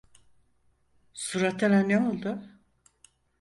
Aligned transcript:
Suratına 1.13 1.79
ne 1.79 1.99
oldu? 2.01 2.41